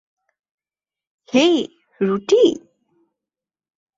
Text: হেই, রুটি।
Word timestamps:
হেই, 1.33 1.55
রুটি। 2.01 2.43